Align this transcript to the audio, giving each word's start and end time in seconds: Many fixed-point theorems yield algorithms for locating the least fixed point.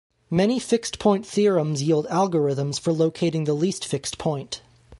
Many 0.31 0.57
fixed-point 0.57 1.27
theorems 1.27 1.83
yield 1.83 2.07
algorithms 2.07 2.79
for 2.79 2.91
locating 2.91 3.43
the 3.43 3.53
least 3.53 3.85
fixed 3.85 4.17
point. 4.17 4.63